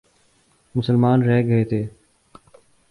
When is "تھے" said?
1.65-1.81